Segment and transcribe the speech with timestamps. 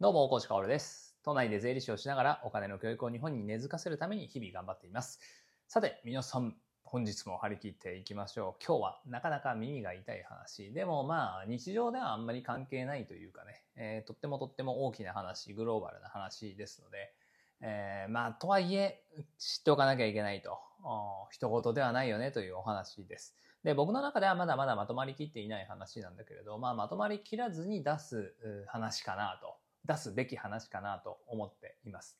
[0.00, 1.18] どうも、大越かおるです。
[1.24, 5.18] 都内で税理士をしながらお金の教育を日本に根付かせるために日々頑張っています。
[5.66, 8.64] さて、皆さん、本日も張り切っていきましょう。
[8.64, 10.72] 今日はなかなか耳が痛い話。
[10.72, 17.12] でもまあ、日常ではあんまり関係ないというかね、えーとってもとっても大きな話、グローバルな話ですので、
[17.60, 19.02] えーまあ、とはいえ、
[19.36, 23.34] 知っておかなきゃいけないと、お一言ではないよねというお話です。
[23.64, 28.36] で、僕の中ではまだまだまとまりきっていない話なんだけれど、まあ、まとまりきらずに出す
[28.68, 29.57] 話かなと、
[29.88, 32.16] 出すべき話かなと思っています。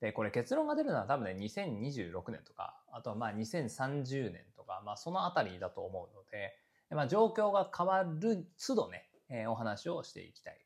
[0.00, 6.54] で、これ結論が出るのは多分ね、2026年とか、あとはまあ2030年とか、まあそのあたりだと思うので、
[6.90, 10.64] まあ状況が変わる都度ね、えーお話をしていきたい。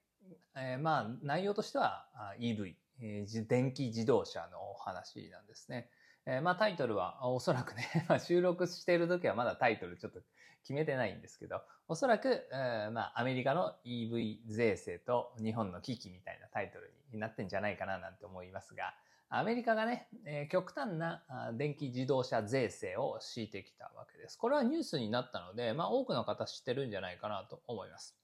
[0.54, 2.06] えーまあ内容としては
[2.38, 5.88] EV、えー電気自動車のお話なんですね。
[6.26, 10.20] えーまあタイトルはおそらくね、 まあ収録している時はまだタイトルちょっと
[10.62, 18.94] 決めてないんですけど、おそらく、えーまあアメリカの EV 税制と日本の危機みたいなタイトルになってんじゃないかななんて思いますが、
[19.28, 24.38] アメリカがね、えー極端な電気自動車税制を敷いてきたわけです。
[24.38, 28.16] これはニュースになったので、まあ多くの方知ってるんじゃないかなと思います。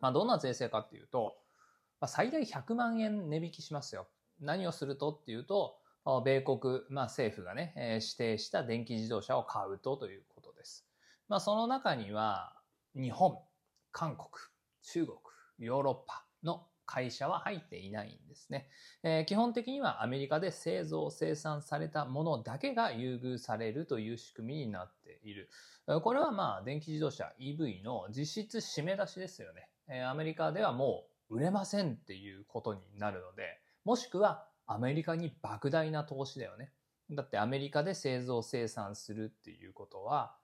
[0.00, 1.38] まあどんな税制かっていうと、
[2.00, 4.08] まあ、最大100万円値引きしますよ。
[4.40, 10.86] 何をするとっていうと、米国、まあ政府がね、え指定した電気自動車を買うとということです。
[11.28, 12.54] まあその中には、
[12.94, 13.38] 日本、
[13.92, 14.28] 韓国、
[14.82, 15.18] 中国、
[15.58, 18.68] ヨーロッパの会社は入っていないんですね。
[19.04, 25.50] えー基本的にはアメリカで製造生産されたものだけが優遇されるという仕組みになっている。
[26.02, 29.68] これはまあ電気自動車 EV の実質締め出しですよね。
[29.88, 36.70] えーアメリカではもう売れませんっていうことになるので、もしくはアメリカに莫大な投資だよね。
[37.10, 40.36] だってアメリカで製造生産するっていうことは、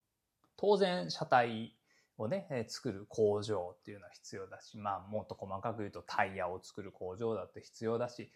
[0.56, 1.76] 当然車体
[2.18, 8.32] をね、作る工場っていうのは必要だし、まあもっと細かく言うとタイヤを作る工場だって必要だし、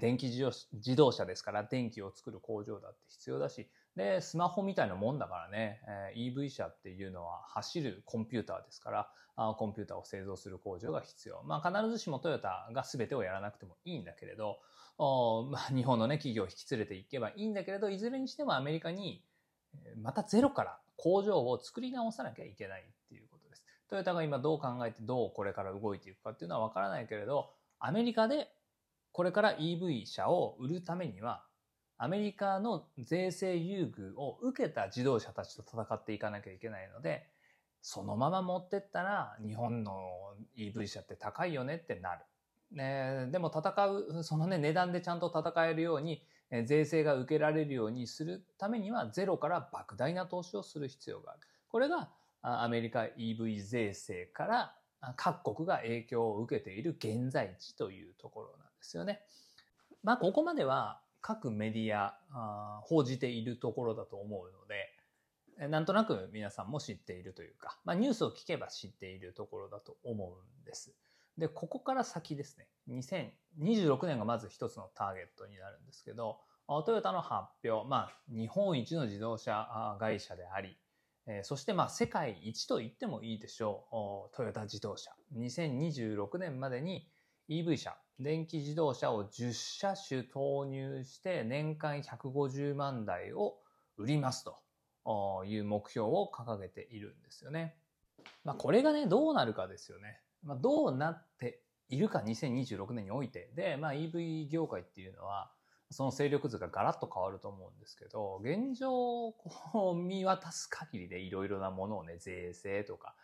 [0.00, 11.42] 電気自動車ですから電気を作る工場だって必要だし、で、スマホみたいなもんだからね、え EV 車っていうのは走るコンピューターですから、あコンピューターを製造する工場が必要。
[11.44, 14.58] まあ必ずしもトヨタが全てをやらなくてもいいんだけれど、
[14.98, 19.24] おまあ、日本のね、企業を引き連れていけばいいんだけれど、いずれにしてもアメリカに、
[20.00, 23.64] またゼロから工場を作り直さなきゃいけないっていうことです。
[23.88, 28.48] トヨタが今どう考えてどうこれから動いていくかっていうのはわからないけれど、アメリカで
[29.12, 31.44] これから EV 車を売るためには、
[31.98, 37.28] アメリカの税制優遇を受けた自動車たちと戦っていかなきゃいけないので、
[37.80, 39.92] そのまま持ってったら日本の
[40.56, 42.24] EV 車って高いよねってなる。
[42.72, 46.22] ね、でも戦う、そのね、値段でちゃんと戦えるように、
[46.64, 51.40] 税制が受けられるようにするためには、ゼロから莫大な投資をする必要がある。
[51.68, 52.10] これが
[52.42, 54.74] アメリカ EV 税制から
[55.16, 59.22] 各国が影響を受けている現在地というところなんですよね。
[60.02, 62.14] まあ、ここまでは各メディア
[62.82, 70.94] 報じているところだと思うので、なんとなく皆さんも知っているというか、まあ、ニュースを聞けば知っているところだと思うんです。
[71.38, 72.68] で、ここから先ですね。
[72.88, 80.76] 2026年がまず一つのターゲットになるんですけど、トヨタの発表、まあ、日本一の自動車会社であり、
[81.42, 85.12] そしてまあ世界一と言ってもいいでしょう、トヨタ自動車。
[85.36, 87.08] 2026年までに
[87.48, 93.56] EV 車、電気自動車を10車種投入して年間150万台を
[93.96, 94.56] 売りますと
[95.04, 97.76] おいう目標を掲げているんですよね。
[98.44, 100.20] まあこれがね、どうなるかですよね。
[100.44, 103.50] まあどうなっているか2026年において。
[103.54, 105.50] で、まあ EV 業界っていうのは、
[105.92, 113.14] その勢力図がガラッと変わると思うんですけど、現状、こう見渡す限りでいろいろなものをね、税制とか、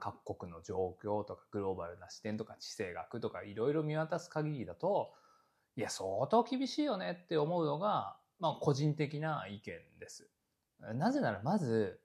[0.00, 5.12] 各国の状況とか、グローバルな視点とか、地政学とか、いろいろ見渡す限りだと、
[5.76, 10.28] いや、相当厳しいよねって思うのが、まあ、個人的な意見です。
[10.94, 12.00] なぜなら、まず、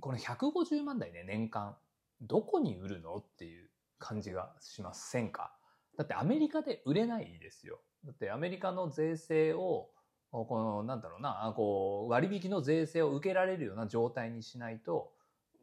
[0.00, 1.76] この150万台ね、年間、
[2.22, 5.54] どこに売るのっていう感じがしませんか？
[5.96, 7.80] だってアメリカで売れないですよ。
[8.04, 9.90] だってアメリカの税制を、
[10.30, 15.12] この、なんだろうな、こう、割引の税制を受けられるような状態にしないと、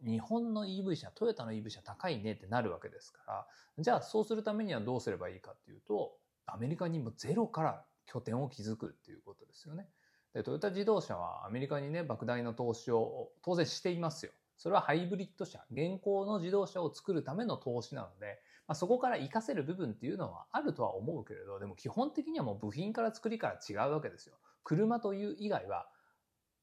[0.06, 3.48] 日本の EV 車、トヨタの EV 車高いねってなるわけですから、
[3.80, 9.88] じゃあそうするためにはどうすればいいかっていうと、アメリカにもゼロから拠点を築くっていうことですよね。
[10.34, 14.32] で、トヨタ自動車はアメリカにね、莫大な投資を当然していますよ。
[14.58, 24.36] それはハイブリッド車、現行の自動車を作るための投資なので、まあ、そこから活かせる部分っていうのはあるとは思うけれど、でも基本的にはもう部品から作りから違うわけですよ。
[24.64, 25.88] 車という以外は、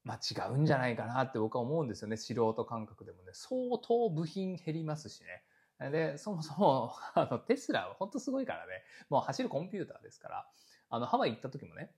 [0.03, 2.17] まあ違うんじゃないかなって僕は思うんですよね。
[2.17, 3.31] 素人感覚でもね。
[3.33, 5.89] 相当部品減りますしね。
[5.91, 10.49] で、そもそも、 あの、テスラは本当すごいからね、もう走るコンピューターですから、
[10.89, 11.91] あの、ハワイ行った時もね、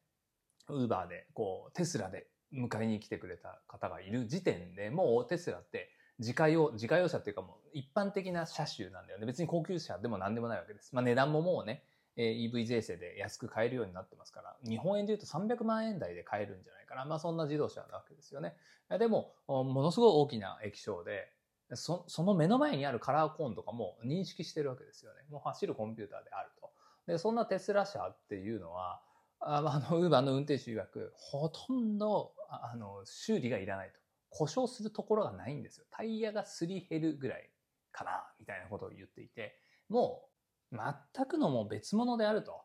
[0.69, 5.89] ウーバーで、こう、テスラで迎えに来てくれた方がいる時点でもうテスラって
[6.19, 9.25] 自家用、自家用車っていうかもう一般的な車種なんだよね。
[9.25, 10.95] 別に高級車でも何でもないわけです。
[10.95, 11.83] まあ値段ももうね、
[12.17, 17.05] EV 税制で安く買えるようになってますから、日本円で言うと300万円台で買えるんじゃないかな。
[17.05, 18.55] まあそんな自動車なわけですよね。
[18.89, 21.31] でも、ものすごい大きな液晶で、
[21.73, 25.21] そその目の前にあるカラーコーンとかも認識してるわけですよね。
[25.29, 26.71] もう走るコンピューターであると。
[27.05, 29.01] で、そんなテスラ車っていうのは、
[29.39, 33.99] あの、ウーバーの運転手曰く、ほとんど、あの、修理がいらないと。
[34.29, 35.85] 故障するところがないんですよ。
[35.89, 37.49] タイヤがすり減るぐらい
[37.91, 39.57] かな、みたいなことを言っていて、
[39.89, 40.29] も
[40.71, 42.63] う、全くのもう別物であると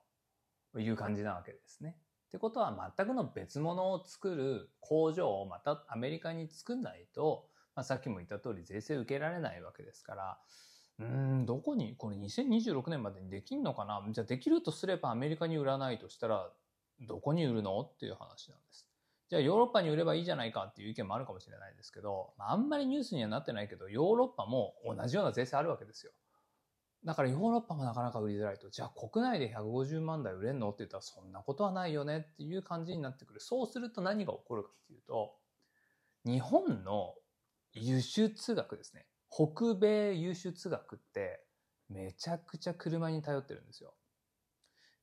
[0.79, 1.97] いう感じなわけですね。
[2.27, 10.39] ってことは、全くの別物を作る工場をまたアメリカに作んないと、まあ、さっきも言った通り税制受けられないわけですから、
[10.99, 14.03] うん、どこに、これ2026年までにできんのかな？
[14.11, 16.51] じゃあできるとすればアメリカに売らないとしたら、
[17.01, 17.81] どこに売るの？
[17.81, 18.92] っていう話なんです。
[19.33, 26.13] じゃあヨーロッパに売ればいいじゃないかっていう意見もあるかもしれないですけど、あんまりニュースにはなってないけど、ヨーロッパも同じような税制あるわけですよ。
[27.03, 33.41] だからヨーロッパもなかなか売りづらいと、じゃあ国内で150万台売れんのって言ったらそんなことはないよねっていう感じになってくる。
[33.41, 35.33] そうすると何が起こるかっていうと、
[36.27, 37.15] 日本の
[37.73, 39.07] 輸出額ですね。
[39.31, 41.43] 北米輸出額って
[41.89, 43.95] めちゃくちゃ車に頼ってるんですよ。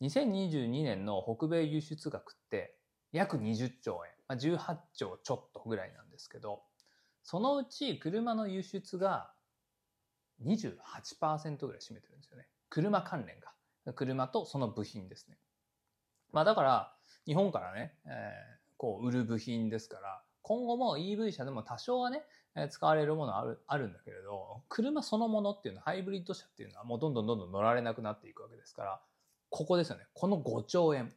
[0.01, 2.75] 2022年の北米輸出額って
[3.11, 6.61] 約20兆円、まあ、18兆ちょっとぐらいなんですけど、
[7.23, 9.31] そのうち車の輸出が
[10.45, 12.47] 28%ぐらい占めてるんですよね。
[12.69, 13.51] 車関連が。
[13.93, 15.37] 車とその部品ですね。
[16.31, 16.95] まあだから、
[17.25, 18.11] 日本からね、えー、
[18.77, 22.23] こう売る部品ですから、今後も EV 車でも多少はね、
[22.69, 29.01] 使われるものあるあるんだけれど、車そのものっていうのは、ハイブリッド車っていうのはもうどんどんどんどん乗られなくなっていくわけですから、
[29.49, 30.05] ここですよね。
[30.13, 31.11] この5兆円。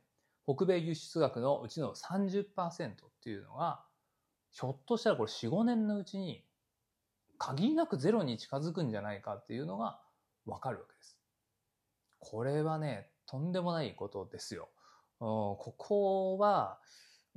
[0.55, 3.85] 北米輸出額のうちの30%っていうのが、
[4.51, 6.45] ひょっとしたらこれ4、5年のうちに
[7.39, 10.01] 限りなくゼロに近づくんじゃないかっていうのが
[10.47, 11.19] わかるわけです。
[12.21, 14.69] これはね、とんでもないことですよ。
[15.19, 16.79] ここは、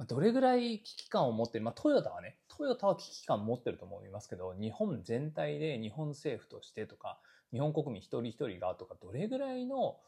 [0.08, 7.20] どれぐらい危機感を持ってる、まあトヨタはね、トヨタは危機感を持ってると思いますけど、日本全体で日本政府としてとか、
[7.52, 10.00] 日本国民一人一人がとか、どれぐらいの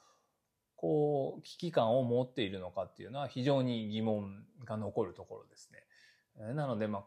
[0.78, 6.54] こう、危機感を持っているのかっていうのは非常に疑問が残るところですね。
[6.54, 7.06] なので、まあ、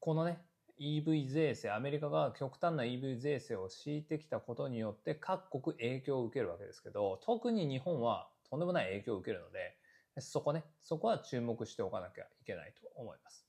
[0.00, 0.38] このね、
[0.80, 9.76] EV 税制、アメリカが極端な EV 税制を敷いてきたことによって各国影響を受けるわけですけど、特に日本はとんでもない影響を受けるので、
[10.20, 13.46] そこね、そこは注目しておかなきゃいけないと思います。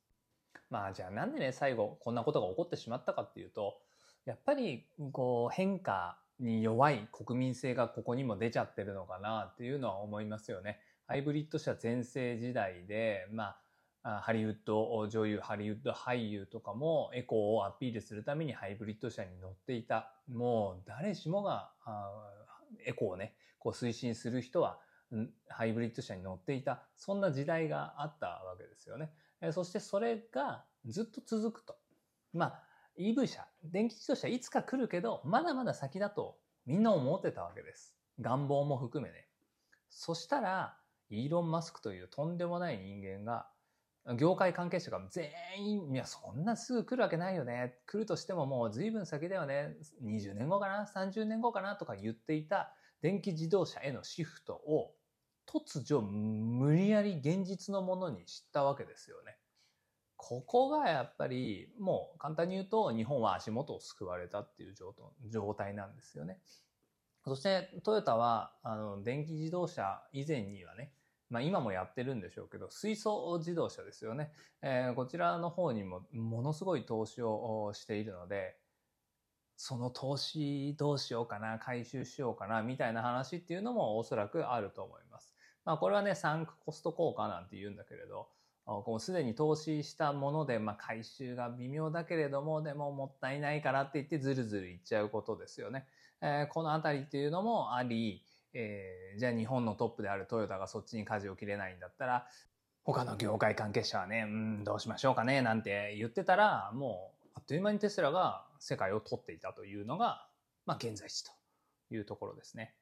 [0.69, 3.80] まあじゃあなんでね、最後こんなことが起こってしまったかっていうと、
[4.25, 10.80] やっぱりこう変化に弱い国民性がここにも出ちゃってるのかなっていうのは思いますよね。
[11.06, 13.57] ハイブリッド車全盛時代で、ま
[14.03, 20.13] あ、ハリウッド女優、ハリウッド俳優とかもエコーをアピールするためにハイブリッド車に乗っていた。
[20.27, 21.71] もう誰しもが
[22.86, 24.80] エコーをね、こう推進する人は
[25.50, 26.83] ハイブリッド車に乗っていた。
[26.95, 29.12] そんな時代があったわけですよね。
[29.51, 31.75] そしてそれがずっと続くと。
[32.33, 32.63] まあ、
[33.00, 37.96] EV 車、電気自動車いつか来るけど、まだまだ先だとみんな思ってたわけです。
[38.19, 39.30] 願望も含めね。
[39.90, 40.78] そしたら、
[41.10, 43.50] イーロン・マスクというとんでもない人間が、
[44.18, 47.79] 業界関係者が全員、いや、そんなすぐ来るわけないよね。
[47.86, 49.77] 来るとしてももう随分先だよね。
[50.03, 51.77] 20年後かな ?30 年後かな？
[51.77, 54.94] とか言っていた電気自動車へのシフトを
[55.48, 59.38] 突如無理やり現実のものに知ったわけですよね。
[60.21, 64.75] ここがやっぱりもう簡単に言うと日本は足元を救われたっていう
[65.31, 66.39] 状態なんですよね。
[67.23, 70.91] そしてトヨタはあの電気自動車以前にはね、
[71.29, 74.33] まあ今もやってるんでしょうけど、水素自動車ですよね。
[74.61, 78.57] えー、こちらの方にもものすごい投資をしているので、
[79.55, 85.33] その投資どうしようかな、回収しようかな、みたいな話っていうのもおそらくあると思います。
[85.63, 88.27] まあこれはね、サンクコスト効果なんて言うんだけれど、
[88.85, 95.88] こうすでに投資したもので、まあ、回収が微妙だけれども、でももったいないからって言ってずるずるいっちゃうことですよね。
[96.21, 98.23] えー、このあたりっていうのもあり、
[98.53, 102.27] えー、じゃあ日本のトップであるトヨタがそっちに舵を切れないんだったら、
[102.83, 110.27] 他の業界関係者はね、うん、どうしましょうかね、なんて言ってたら、もう、あっという間にテスラが世界を取っていたというのが、
[110.65, 111.31] まあ、現在地と
[111.91, 112.75] いうところですね。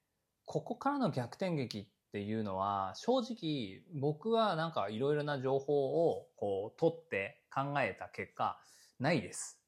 [0.46, 8.60] ここからの逆転劇っていうのは、正直僕はなんかいろいろな情報をこう取って考えた結果、
[9.00, 9.62] ないです。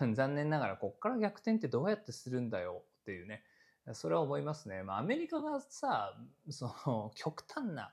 [0.00, 3.42] うん、 残念ながらこっから逆転ってどうやってするんだよっていうね。
[3.92, 4.84] それは思いますね。
[4.84, 6.16] まあ、アメリカがさ、
[6.48, 7.92] その、 極端な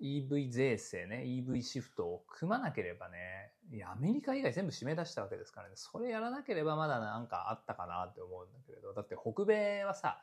[0.00, 10.22] EV 税制ね、EV シフトを組まなければね、いや、アメリカ以外全部締め出したわけですからね、それやらなければまだなんかあったかなって思うんだけれど、だって北米はさ、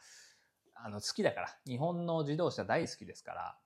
[0.83, 3.57] あの、好きだから、日本の自動車大好きですから、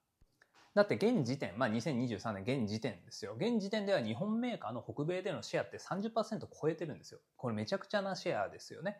[0.73, 3.35] だって現時点、まあ2023年現時点ですよ。
[3.37, 7.19] 現時点では日本メーカーの北米でのシェアって30%超えてるんですよ。
[7.37, 8.97] これめちゃくちゃなシェアですよね。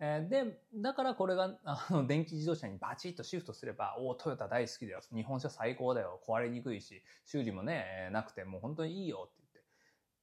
[0.00, 5.00] えで、だからこれが、あの、電気自動車にバチッとシフトすれば、おお、トヨタ大好きだよ。
[5.14, 6.20] 日本車最高だよ。
[6.26, 9.64] 壊れにくいし、修理もね、なくて、もう本当にいいよって言って、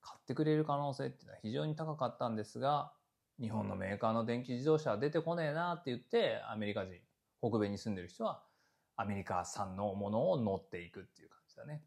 [0.01, 2.91] 買ってくれる可能性っていうのは非常に高かったんですが、
[3.39, 6.99] 日本のメーカーの電気自動車は出てこねえなって言って、アメリカ人、
[7.41, 8.43] 北米に住んでる人は、
[8.95, 11.83] アメリカ産のものを乗っていくっていう感じだね。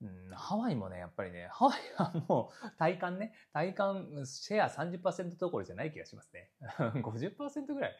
[0.00, 6.50] うん、ハワイもね、やっぱりね、 ハワイはもう体感ね、体感シェア30%どころじゃない気がしますね。
[7.02, 7.96] 50%ぐらい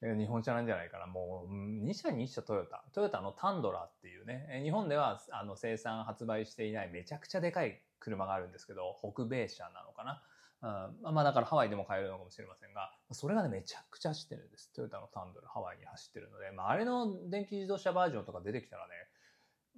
[0.00, 1.06] 日本車なんじゃないかな。
[1.06, 2.84] もう2社に1社トヨタ。
[2.92, 10.22] トヨタのタンドラっていうね、日本ではあの生産発売していないめちゃくちゃでかい車があるんですけど、北米車なのかな。
[10.60, 14.72] うん、まあだからハワイでも買えるのかもしれませんが、それがね、めちゃくちゃ走ってるんです。
[14.72, 18.94] トヨタのタンドラ、ハワイに走ってるので、まああれの電気自動車バージョンとか出てきたらね、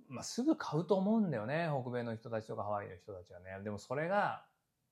[0.08, 1.68] まあ、すぐ買うと思うんだよね。
[1.70, 3.62] 北米の人たちとかハワイの人たちはね。
[3.62, 4.44] でもそれが、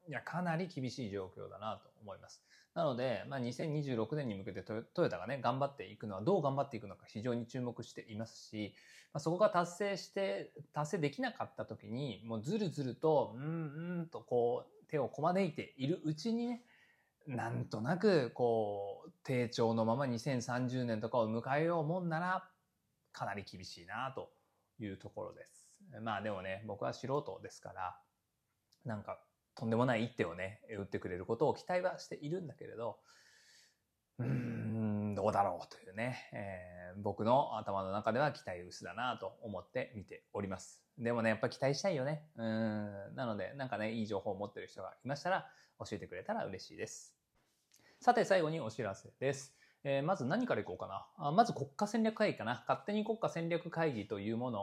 [0.08, 2.42] いや、かなり厳しい状況だなと思います。
[2.74, 8.74] なので、まあ、2026年に向けてトヨタがね、頑張っていくのはどう頑張っていくのか非常に注目していますし、
[9.12, 16.62] まあ、そこが達成して、達成できなかった時に、もうずるずると、うんうんとこう、手をこまねいているうちにね、
[17.26, 22.50] なんとなく、こう、低調のまま2030年とかを迎えようもんなら、
[23.12, 24.32] かなり厳しいなと
[24.78, 25.68] いうところです。
[26.02, 28.00] まあでもね、僕は素人ですから、
[28.84, 29.20] なんか
[29.54, 32.98] とんでもない一手をね、打ってくれることを期待はしているんだけれど、
[34.18, 34.87] うーん、
[35.18, 40.84] どうだろうというね、えー、僕の頭の中では期待薄だなと思って見ております。
[40.96, 42.22] でもね、やっぱ期待したいよね。
[42.36, 43.16] うん。
[43.16, 47.16] なので、なんかね、いい情報を持ってる人がいましたら、教えてくれたら嬉しいです。
[47.98, 49.57] さて、最後にお知らせです。
[49.90, 50.86] えー、まず何からいこうか
[51.18, 51.32] な。
[51.32, 52.62] まず国家戦略会議かな。
[52.68, 54.60] 勝手に国家戦略会議というもの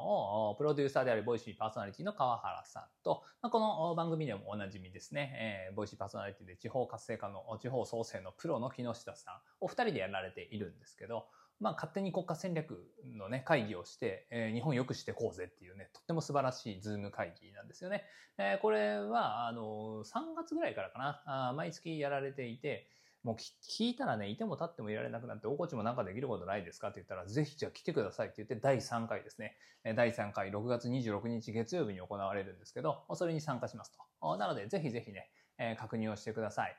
[0.51, 11.25] を、プロデューサーである Voicy パーソナリティの川原さんと、まあ、この番組でもおなじみですね、えー、 Voicy パーソナリティで地方活性化の、地方創生のプロの木下さん、お二人でやられているんですけど、
[11.59, 12.85] まあ、勝手に国家戦略
[13.17, 18.03] のね、会議をして、えー、日本良くしてこうぜっていうね、とっても素晴らしいズーム会議なんですよね。
[18.37, 22.87] えー、これは、あの、3月ぐらいからかな、あ毎月やられていて、
[23.25, 29.57] もう聞いたらね、いても立ってもいられなくなって、おこちもなんかできることないですかって言ったら、ぜひじゃあ来てくださいって言って、第3回ですね。
[29.95, 34.37] 第3回、6月26日月曜日に行われるんですけど、それに参加しますと。
[34.37, 36.77] なので、ぜひぜひね、え確認をしてください。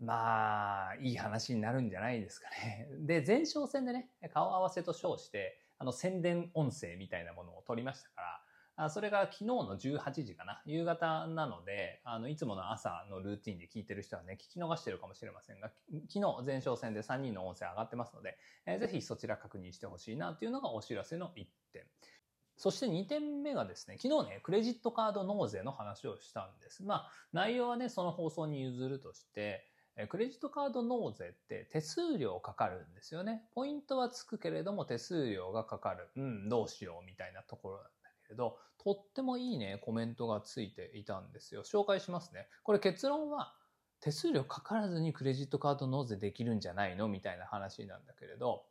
[0.00, 2.88] まあ、いい話になるんじゃないですかね。
[3.06, 8.44] で、前哨戦でね、顔合わせと称して、あの、宣伝音声みたいなものを取りましたから、
[8.84, 10.62] あそれが昨日の18時かな。
[10.64, 15.70] 夕方なので、あの、いつもの朝のルーティンで聞いてる人はね、聞き逃してるかもしれませんが、
[16.08, 18.36] 昨日前哨戦で3人の音声上がってますので、
[18.66, 21.84] えー、ぜひそちら確認してほしいなというのがお知らせの1点。
[22.56, 26.84] そして2点目がですね、昨日ね、クレジットカード納税の話をしたんです。
[26.84, 29.66] まあ、内容はね、その放送に譲るとして、
[30.08, 33.42] クレジットカード納税って手数料かかるんですよね。
[33.54, 36.08] ポイントはつくけれども手数料がかかる。
[36.16, 37.90] うん、どうしようみたいなところなんだ
[38.26, 41.62] けれど、とってもいいね、コメントがついていたんですよ。
[41.62, 42.48] 紹介しますね。
[42.64, 43.54] これ結論は、
[44.00, 47.06] 手数料かからずにクレジットカード納税できるんじゃないの？
[47.06, 48.64] みたいな話なんだけれど、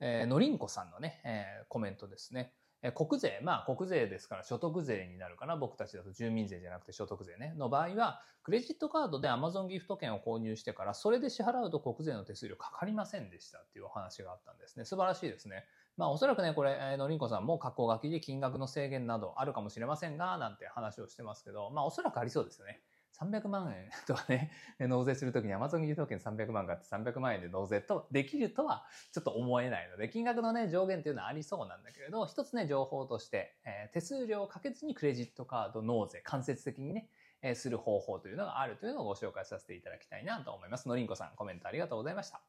[0.00, 2.54] えー、のりんこさんのね、えー、コメントですね。
[2.80, 5.56] えー、国税、まあ国税ですから所得税になるかな？
[5.56, 7.52] 僕たちだと住民税じゃなくて所得税ね。
[7.58, 14.86] の場合は、クレジットカードで Amazon ギフト券を購入してから、それで支払うと国税の手数料かかりませんでしたっていうお話があったんですね。
[14.86, 15.66] 素晴らしいですね。
[15.98, 22.80] まあおそらくね、これ、え、のりんこさんも格好書きで金額の制限などあるかもしれませんが、なんて話をしてますけど、まあおそらくありそうですよね。
[23.20, 37.10] 300万円とかね、 納税するときに Amazon ギフト券300万があって300万円で納税とできるとはちょっと思えないので、金額のね、上限っていうのはありそうなんだけれど、一つね、情報として、えー、手数料をかけずにクレジットカード納税、間接的にね、
[37.42, 40.88] えー、する方法というのがあるというのをご紹介させていただきたいなと思います。
[40.88, 42.40] のりんこさん、コメントありがとうございました。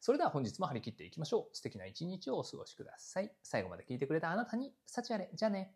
[0.00, 1.56] それでは本日も張り切っていきましょう。
[1.56, 3.32] 素敵な一日をお過ごしください。
[3.42, 5.30] 最後まで聞いてくれたあなたに、幸あれ。
[5.34, 5.74] じゃあね。